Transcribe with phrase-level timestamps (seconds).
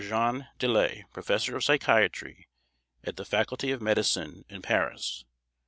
[0.03, 2.47] JEAN DELAY, Professor of Psychiatry
[3.03, 5.25] at the Faculty of Medicine in Paris.